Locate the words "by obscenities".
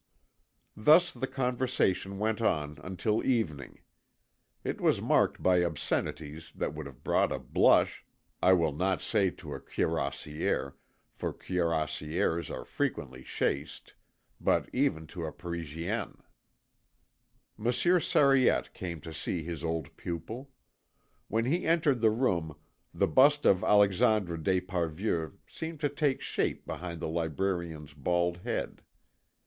5.43-6.51